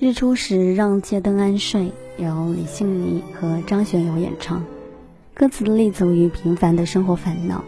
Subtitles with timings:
[0.00, 4.64] 日出时让街灯安睡，由李信礼和张学友演唱。
[5.34, 7.64] 歌词立足于平凡的生活烦恼，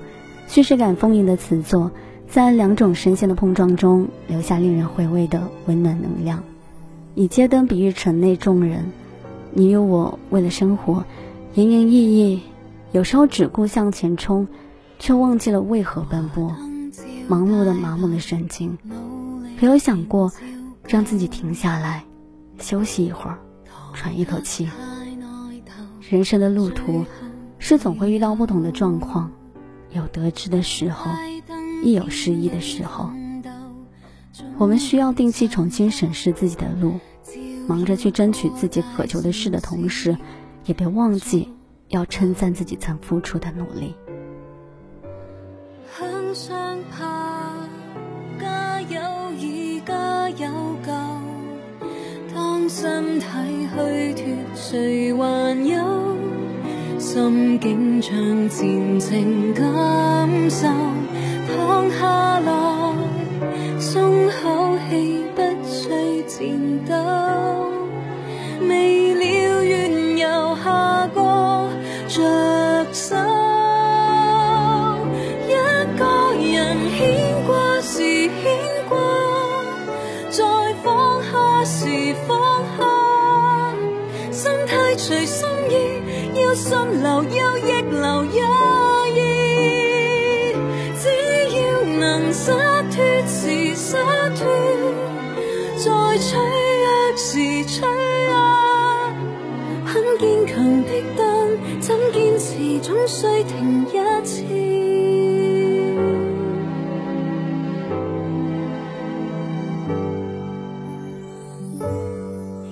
[0.46, 1.90] 叙事感丰盈的词作，
[2.28, 6.40] 在两种声线的碰撞中，留下令人回味的温暖能量。
[7.16, 8.84] 以街灯比喻城内众人，
[9.52, 11.04] 你与我为了生活，
[11.54, 12.42] 营营役役，
[12.92, 14.46] 有时候只顾向前冲，
[15.00, 16.54] 却忘记了为何奔波。
[17.26, 18.78] 忙碌的麻木的神经，
[19.60, 20.30] 没有想过
[20.86, 22.04] 让自己停下来。
[22.60, 23.38] 休息一会儿，
[23.94, 24.68] 喘一口气。
[26.08, 27.04] 人生的路途
[27.58, 29.30] 是总会遇到不同的状况，
[29.90, 31.10] 有得志的时候，
[31.82, 33.10] 亦有失意的时候。
[34.58, 36.98] 我们需要定期重新审视自己的路，
[37.66, 40.16] 忙着去争取自己渴求的事的同时，
[40.66, 41.52] 也别忘记
[41.88, 43.94] 要称赞自己曾付出的努力。
[52.80, 53.26] 身体
[53.74, 56.16] 虚脱，谁还有
[56.98, 57.60] 心。
[57.60, 60.66] 境唱前情感受？
[61.54, 62.94] 躺下来，
[63.78, 66.38] 松口气，不需战
[66.88, 66.94] 斗。
[68.66, 71.68] 未了缘由下过
[72.08, 72.22] 着
[72.94, 73.14] 手，
[75.46, 75.52] 一
[75.98, 76.02] 个
[76.40, 76.98] 人牵
[77.46, 78.40] 挂时牵
[78.88, 78.96] 挂，
[80.30, 80.42] 再
[80.82, 82.14] 放下时
[86.50, 87.28] 意，要顺流，又
[87.64, 88.40] 逆流也
[89.14, 89.18] 易。
[90.96, 91.04] 只
[91.56, 91.60] 要
[91.98, 92.52] 能洒
[92.90, 93.98] 脱时洒
[94.30, 94.40] 脱，
[95.76, 96.28] 在脆
[96.82, 97.28] 弱时
[97.64, 97.88] 脆
[98.28, 98.32] 弱。
[99.86, 101.20] 很坚强的灯，
[101.80, 103.88] 怎坚持总需停一
[104.24, 104.44] 次。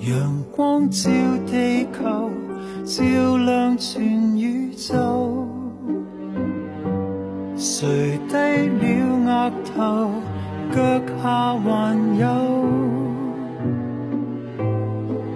[0.09, 1.09] 阳光照
[1.45, 2.31] 地球，
[2.89, 3.03] 照
[3.37, 5.47] 亮全宇宙。
[7.55, 8.81] 谁低了
[9.27, 10.09] 额头，
[10.73, 12.25] 脚下还有。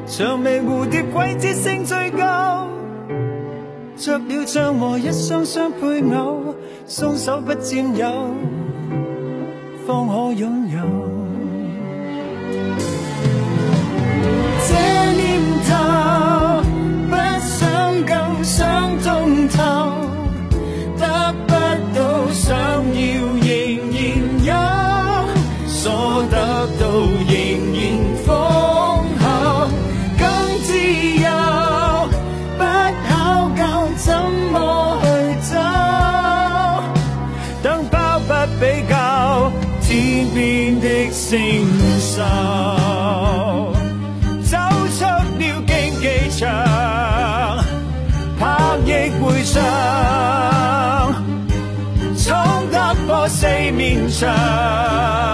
[0.07, 2.17] 长眉蝴蝶季节性追究，
[3.97, 6.56] 着了像和一双双配偶，
[6.88, 8.33] 双手不占有，
[9.85, 11.22] 方可拥有。
[41.13, 41.40] 承
[42.00, 42.24] 受，
[44.44, 44.57] 走
[44.97, 45.22] 出了
[45.68, 46.06] 竞技
[46.40, 46.50] 场，
[48.40, 48.41] 拍
[48.84, 48.90] 翼
[49.22, 49.62] 回上，
[52.18, 52.28] 闯
[52.72, 55.32] 得破四面墙。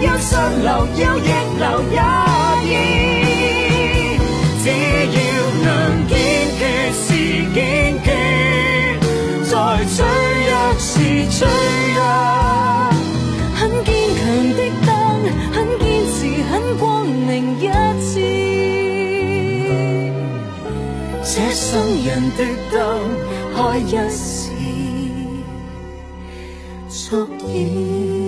[0.00, 0.34] 墙。
[0.64, 1.28] 流要逆
[1.58, 1.96] 流也
[2.64, 2.68] 易，
[4.62, 4.64] 只
[5.12, 5.16] 要
[5.62, 5.66] 能
[6.08, 6.12] 坚
[6.58, 6.60] 决
[6.92, 7.04] 时
[7.54, 7.56] 坚
[8.02, 8.06] 决，
[9.44, 9.52] 在
[9.84, 9.94] 脆
[10.48, 10.88] 弱时
[11.30, 11.36] 脆
[11.94, 11.98] 弱。
[13.54, 14.22] 很坚强
[14.54, 14.88] 的灯，
[15.52, 15.82] 很坚
[16.12, 16.16] 持，
[16.50, 17.30] 很光明
[17.60, 17.62] 一
[18.00, 18.04] 次。
[21.22, 21.62] 这生
[22.04, 22.40] 人的
[22.72, 22.78] 灯，
[23.54, 24.50] 开一时，
[26.88, 28.23] 足矣。